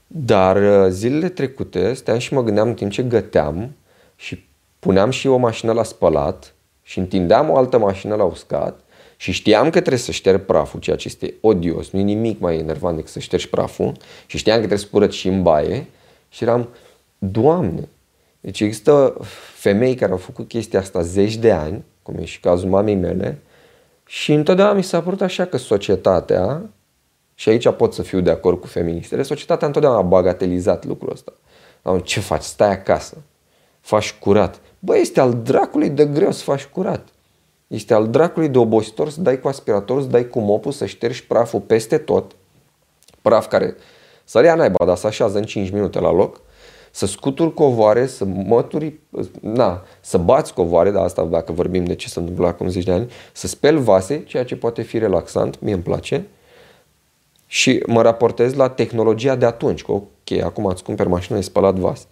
[0.08, 3.76] Dar uh, zilele trecute steam și mă gândeam în timp ce găteam
[4.16, 4.46] și
[4.80, 8.80] puneam și o mașină la spălat și întindeam o altă mașină la uscat
[9.18, 12.58] și știam că trebuie să șterg praful, ceea ce este odios, nu e nimic mai
[12.58, 13.92] enervant decât să ștergi praful
[14.26, 15.88] și știam că trebuie să curăț și în baie
[16.30, 16.70] și eram,
[17.18, 17.88] Doamne,
[18.40, 19.18] deci există
[19.56, 23.42] femei care au făcut chestia asta zeci de ani, cum e și cazul mamei mele,
[24.14, 26.70] și întotdeauna mi s-a părut așa că societatea,
[27.36, 31.34] și aici pot să fiu de acord cu feministele, societatea întotdeauna a bagatelizat lucrul ăsta.
[32.04, 32.42] Ce faci?
[32.42, 33.18] Stai acasă.
[33.80, 34.60] Faci curat.
[34.80, 37.08] Bă, este al dracului de greu să faci curat.
[37.68, 41.26] Este al dracului de obositor să dai cu aspirator, să dai cu mopul, să ștergi
[41.26, 42.32] praful peste tot.
[43.22, 43.76] Praf care
[44.24, 46.42] să ia naiba, dar să așează în 5 minute la loc
[46.92, 49.00] să scuturi covoare, să mături,
[49.42, 52.92] na, să bați covoare, dar asta dacă vorbim de ce se întâmplă acum 10 de
[52.92, 56.26] ani, să speli vase, ceea ce poate fi relaxant, mie îmi place,
[57.46, 61.76] și mă raportez la tehnologia de atunci, că ok, acum îți cumperi mașină de spălat
[61.76, 62.06] vase.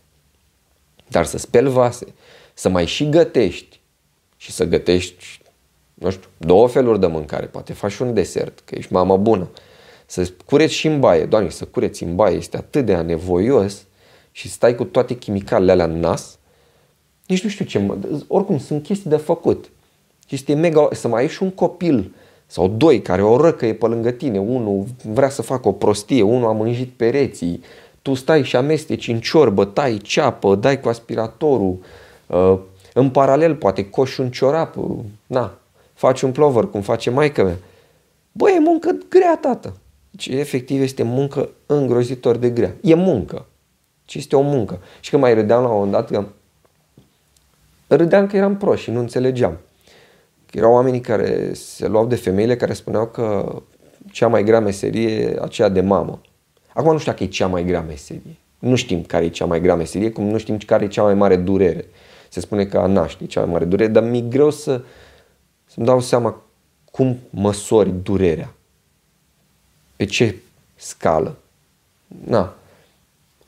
[1.07, 2.05] Dar să speli vase,
[2.53, 3.79] să mai și gătești
[4.37, 5.41] și să gătești,
[5.93, 9.49] nu știu, două feluri de mâncare, poate faci un desert, că ești mama bună,
[10.05, 13.85] să cureți și în baie, doamne, să cureți în baie este atât de anevoios
[14.39, 16.37] și stai cu toate chimicalele alea în nas,
[17.27, 17.97] nici nu știu ce, mă,
[18.27, 19.69] oricum sunt chestii de făcut.
[20.27, 23.85] Și este mega, să mai ai și un copil sau doi care o răcăie pe
[23.85, 27.61] lângă tine, unul vrea să facă o prostie, unul a mânjit pereții,
[28.01, 31.77] tu stai și amesteci în ciorbă, tai ceapă, dai cu aspiratorul,
[32.27, 32.57] uh,
[32.93, 34.97] în paralel poate coși un ciorap, uh,
[35.27, 35.57] na,
[35.93, 37.57] faci un plover cum face maică mea.
[38.31, 39.77] Bă, e muncă grea, tată.
[40.09, 42.75] Deci, efectiv, este muncă îngrozitor de grea.
[42.81, 43.45] E muncă
[44.09, 44.79] ci este o muncă.
[44.99, 46.25] Și că mai râdeam la un moment dat că
[47.87, 49.57] râdeam că eram proști și nu înțelegeam.
[50.45, 53.55] Că erau oamenii care se luau de femeile care spuneau că
[54.11, 56.21] cea mai grea meserie e aceea de mamă.
[56.73, 58.37] Acum nu știu dacă e cea mai grea meserie.
[58.59, 61.13] Nu știm care e cea mai grea meserie, cum nu știm care e cea mai
[61.13, 61.85] mare durere.
[62.29, 64.81] Se spune că a naște e cea mai mare durere, dar mi-e greu să,
[65.65, 66.41] să-mi dau seama
[66.91, 68.53] cum măsori durerea.
[69.95, 70.35] Pe ce
[70.75, 71.35] scală.
[72.25, 72.53] Na,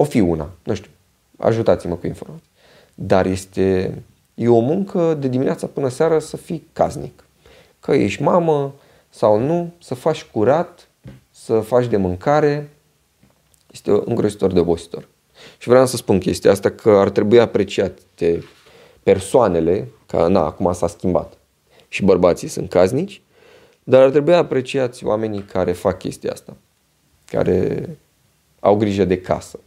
[0.01, 0.91] o fi una, nu știu,
[1.37, 2.49] ajutați-mă cu informații.
[2.95, 3.93] Dar este,
[4.33, 7.23] e o muncă de dimineața până seara să fii casnic.
[7.79, 8.73] Că ești mamă
[9.09, 10.87] sau nu, să faci curat,
[11.31, 12.69] să faci de mâncare,
[13.71, 15.07] este îngrozitor de obositor.
[15.57, 18.43] Și vreau să spun chestia asta că ar trebui apreciate
[19.03, 21.37] persoanele, că na, acum s-a schimbat.
[21.87, 23.21] Și bărbații sunt casnici,
[23.83, 26.55] dar ar trebui apreciați oamenii care fac chestia asta,
[27.25, 27.89] care
[28.59, 29.59] au grijă de casă,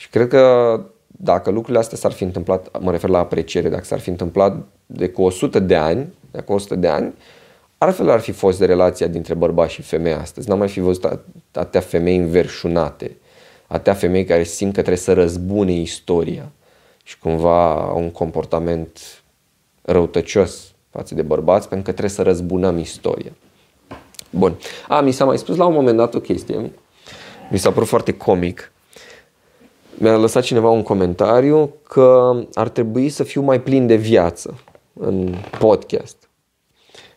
[0.00, 3.98] și cred că dacă lucrurile astea s-ar fi întâmplat, mă refer la apreciere, dacă s-ar
[3.98, 7.14] fi întâmplat de cu 100 de ani, de cu 100 de ani,
[7.78, 10.48] altfel ar fi fost de relația dintre bărbați și femei astăzi.
[10.48, 11.04] N-am mai fi văzut
[11.52, 13.16] atâtea femei înverșunate,
[13.66, 16.50] atâtea femei care simt că trebuie să răzbune istoria
[17.02, 19.22] și cumva au un comportament
[19.82, 23.32] răutăcios față de bărbați pentru că trebuie să răzbunăm istoria.
[24.30, 24.56] Bun.
[24.88, 26.72] A, mi s-a mai spus la un moment dat o chestie.
[27.50, 28.72] Mi s-a părut foarte comic
[30.00, 34.54] mi-a lăsat cineva un comentariu că ar trebui să fiu mai plin de viață
[34.92, 36.28] în podcast.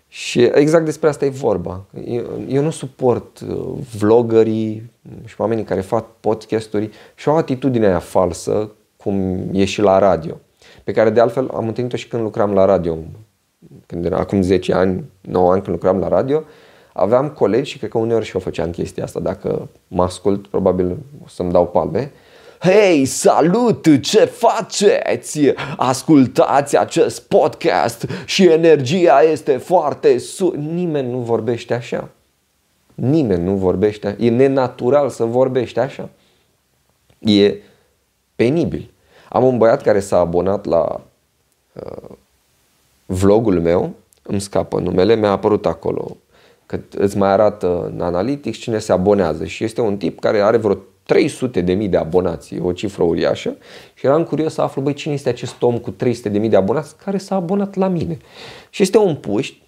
[0.08, 1.86] Și exact despre asta e vorba.
[2.06, 3.68] Eu, eu nu suport uh,
[3.98, 4.92] vloggerii
[5.26, 10.38] și oamenii care fac podcasturi și au atitudinea aia falsă, cum e și la radio,
[10.84, 12.98] pe care de altfel am întâlnit-o și când lucram la radio.
[13.86, 16.44] Când era, acum 10 ani, 9 ani când lucram la radio,
[16.94, 19.20] aveam colegi și cred că uneori și eu făceam chestia asta.
[19.20, 22.12] Dacă mă ascult, probabil o să-mi dau palme
[22.64, 24.02] Hei, salut!
[24.02, 25.40] Ce faceți?
[25.78, 30.54] Ascultați acest podcast și energia este foarte sus.
[30.54, 32.10] Nimeni nu vorbește așa.
[32.94, 34.16] Nimeni nu vorbește.
[34.20, 36.10] E nenatural să vorbești așa.
[37.20, 37.56] E
[38.36, 38.92] penibil.
[39.30, 41.02] Am un băiat care s-a abonat la
[41.74, 42.10] uh,
[43.06, 46.18] vlogul meu îmi scapă numele, mi-a apărut acolo
[46.66, 50.58] că îți mai arată în Analytics cine se abonează și este un tip care are
[50.58, 53.58] vreo 300 de mii de abonați, o cifră uriașă
[53.94, 56.56] și eram curios să aflu, băi, cine este acest om cu 300 de mii de
[56.56, 58.18] abonați care s-a abonat la mine.
[58.70, 59.62] Și este un puști,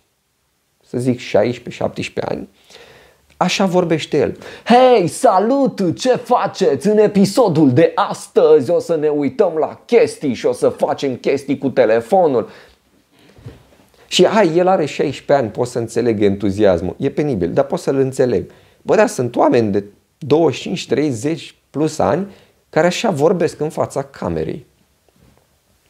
[0.86, 1.22] să zic 16-17
[2.22, 2.50] ani,
[3.38, 4.38] Așa vorbește el.
[4.64, 5.98] Hei, salut!
[5.98, 6.88] Ce faceți?
[6.88, 11.58] În episodul de astăzi o să ne uităm la chestii și o să facem chestii
[11.58, 12.50] cu telefonul.
[14.08, 16.96] Și hai, el are 16 ani, pot să înțeleg entuziasmul.
[16.98, 18.52] E penibil, dar pot să-l înțeleg.
[18.82, 19.84] Bă, dar sunt oameni de
[20.18, 22.28] 25, 30 plus ani
[22.70, 24.66] care așa vorbesc în fața camerei.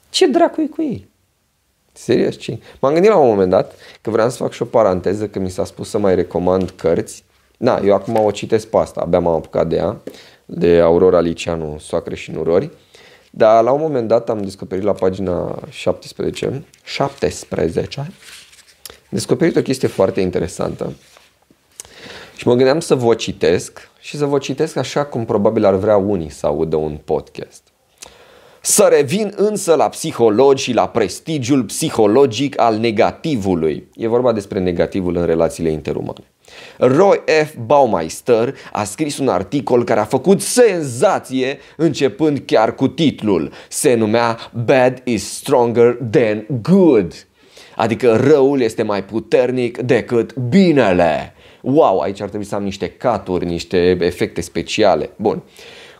[0.09, 1.09] Ce dracu e cu ei?
[1.91, 2.59] Serios, ce?
[2.79, 5.49] M-am gândit la un moment dat că vreau să fac și o paranteză, că mi
[5.49, 7.23] s-a spus să mai recomand cărți.
[7.57, 10.01] Na, eu acum o citesc pe asta, abia m-am apucat de ea,
[10.45, 12.69] de Aurora Liceanu, Soacre și Nurori.
[13.31, 18.07] Dar la un moment dat am descoperit la pagina 17, 17, am
[19.09, 20.93] descoperit o chestie foarte interesantă.
[22.45, 25.97] Și mă gândeam să vă citesc și să vă citesc așa cum probabil ar vrea
[25.97, 27.62] unii să audă un podcast.
[28.62, 33.88] Să revin însă la psihologi și la prestigiul psihologic al negativului.
[33.95, 36.23] E vorba despre negativul în relațiile interumane.
[36.77, 37.53] Roy F.
[37.65, 43.51] Baumeister a scris un articol care a făcut senzație începând chiar cu titlul.
[43.69, 47.27] Se numea Bad is stronger than good.
[47.75, 51.34] Adică răul este mai puternic decât binele.
[51.65, 55.10] Wow, aici ar trebui să am niște caturi, niște efecte speciale.
[55.15, 55.43] Bun.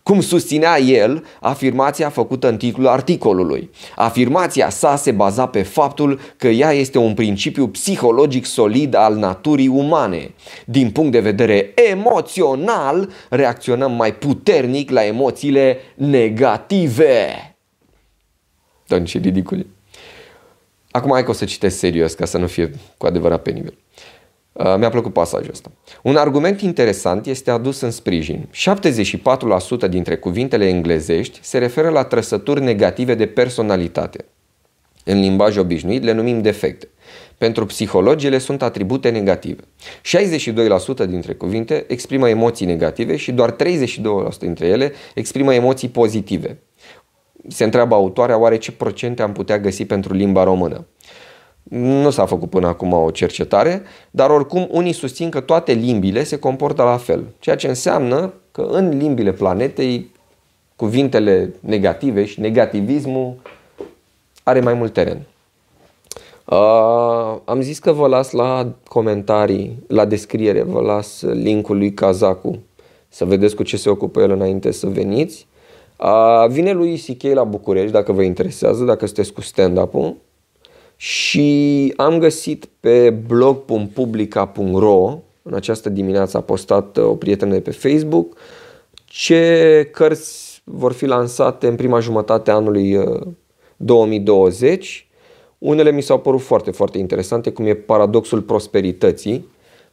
[0.04, 3.70] Cum susținea el afirmația făcută în titlul articolului.
[3.96, 9.68] Afirmația sa se baza pe faptul că ea este un principiu psihologic solid al naturii
[9.68, 10.34] umane.
[10.66, 17.56] Din punct de vedere emoțional, reacționăm mai puternic la emoțiile negative.
[18.88, 19.66] Doamne, ce ridicul
[20.92, 23.78] Acum hai că o să citesc serios ca să nu fie cu adevărat penibil.
[24.58, 25.72] Uh, mi-a plăcut pasajul ăsta.
[26.02, 28.50] Un argument interesant este adus în sprijin.
[29.86, 34.26] 74% dintre cuvintele englezești se referă la trăsături negative de personalitate.
[35.04, 36.88] În limbaj obișnuit le numim defecte.
[37.38, 39.62] Pentru psihologi ele sunt atribute negative.
[41.04, 43.58] 62% dintre cuvinte exprimă emoții negative și doar 32%
[44.40, 46.60] dintre ele exprimă emoții pozitive.
[47.48, 50.86] Se întreabă autoarea oare ce procente am putea găsi pentru limba română.
[51.70, 56.40] Nu s-a făcut până acum o cercetare, dar oricum unii susțin că toate limbile se
[56.40, 60.12] comportă la fel, ceea ce înseamnă că în limbile planetei
[60.76, 63.34] cuvintele negative și negativismul
[64.44, 65.22] are mai mult teren.
[66.46, 72.60] Uh, am zis că vă las la comentarii, la descriere, vă las linkul lui Kazaku
[73.10, 75.48] să vedeți cu ce se ocupă el înainte să veniți.
[75.98, 80.16] Uh, vine lui CK la București dacă vă interesează, dacă sunteți cu stand-up-ul
[80.96, 88.38] și am găsit pe blog.publica.ro în această dimineață a postat o prietenă de pe Facebook
[89.06, 92.98] ce cărți vor fi lansate în prima jumătate a anului
[93.78, 95.08] 2020.
[95.10, 95.14] Uh,
[95.58, 99.48] Unele mi s-au părut foarte, foarte interesante, cum e Paradoxul Prosperității.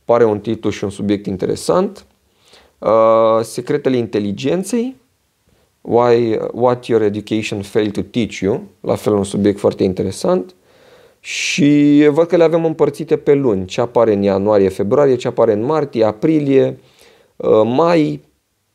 [0.04, 2.06] Pare un titlu și un subiect interesant.
[2.78, 4.96] Uh, Secretele Inteligenței.
[5.80, 8.62] Why, what your education failed to teach you.
[8.80, 10.54] La fel un subiect foarte interesant.
[11.24, 13.64] Și văd că le avem împărțite pe luni.
[13.66, 16.78] Ce apare în ianuarie, februarie, ce apare în martie, aprilie,
[17.36, 18.20] uh, mai.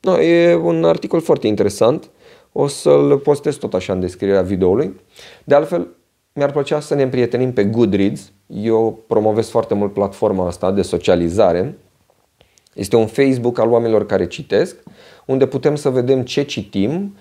[0.02, 2.10] No, e un articol foarte interesant.
[2.52, 5.00] O să-l postez tot așa în descrierea videoului.
[5.44, 5.88] De altfel,
[6.34, 8.32] mi-ar plăcea să ne împrietenim pe Goodreads.
[8.48, 11.78] Eu promovez foarte mult platforma asta de socializare.
[12.74, 14.76] Este un Facebook al oamenilor care citesc,
[15.26, 17.16] unde putem să vedem ce citim,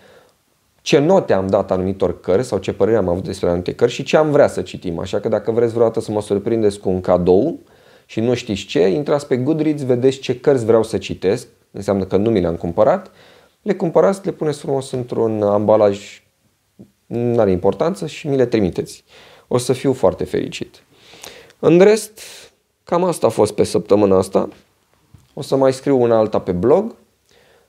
[0.86, 4.02] ce note am dat anumitor cărți sau ce părere am avut despre anumite cărți și
[4.02, 4.98] ce am vrea să citim.
[4.98, 7.58] Așa că dacă vreți vreodată să mă surprindeți cu un cadou
[8.04, 12.16] și nu știți ce, intrați pe Goodreads, vedeți ce cărți vreau să citesc, înseamnă că
[12.16, 13.10] nu mi le-am cumpărat,
[13.62, 16.22] le cumpărați, le puneți frumos într-un ambalaj,
[17.06, 19.04] nu are importanță și mi le trimiteți.
[19.48, 20.82] O să fiu foarte fericit.
[21.58, 22.20] În rest,
[22.84, 24.48] cam asta a fost pe săptămâna asta.
[25.34, 26.94] O să mai scriu una alta pe blog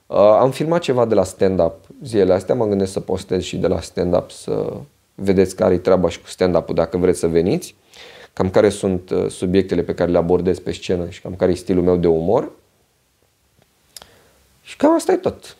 [0.08, 3.66] Uh, am filmat ceva de la stand-up zilele astea, mă gândesc să postez și de
[3.66, 4.72] la stand-up să
[5.14, 7.74] vedeți care e treaba și cu stand-up-ul dacă vreți să veniți,
[8.32, 11.54] cam care sunt uh, subiectele pe care le abordez pe scenă și cam care e
[11.54, 12.50] stilul meu de umor.
[14.62, 15.56] Și cam asta e tot.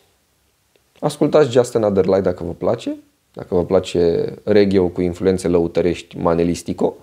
[0.99, 2.95] Ascultați Just Another Light dacă vă place,
[3.33, 6.95] dacă vă place reggae cu influențe lăutărești manelistico.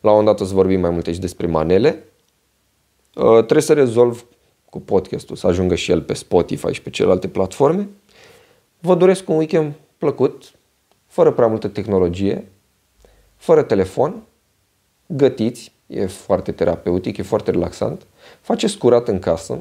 [0.00, 2.04] La un dat o să vorbim mai multe și despre manele.
[3.14, 4.24] Uh, trebuie să rezolv
[4.76, 7.88] cu podcastul, să ajungă și el pe Spotify și pe celelalte platforme.
[8.80, 10.52] Vă doresc un weekend plăcut,
[11.06, 12.48] fără prea multă tehnologie,
[13.36, 14.22] fără telefon,
[15.06, 18.06] gătiți, e foarte terapeutic, e foarte relaxant.
[18.40, 19.58] Faceți curat în casă.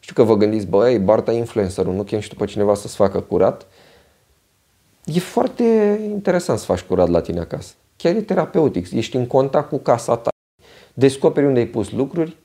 [0.00, 3.66] Știu că vă gândiți, băi, Barta influencerul, nu chem și după cineva să-ți facă curat.
[5.04, 7.74] E foarte interesant să faci curat la tine acasă.
[7.96, 10.28] Chiar e terapeutic, ești în contact cu casa ta.
[10.94, 12.36] Descoperi unde ai pus lucruri,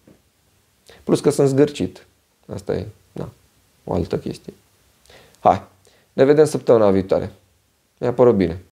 [1.12, 2.06] plus că sunt zgârcit.
[2.54, 3.30] Asta e, da,
[3.84, 4.54] o altă chestie.
[5.40, 5.64] Hai,
[6.14, 7.32] ne vedem săptămâna viitoare.
[7.98, 8.62] Mi-a părut bine.